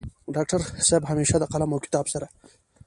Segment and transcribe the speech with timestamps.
[0.35, 2.27] ډاکټر صيب همېشه د قلم او کتاب سره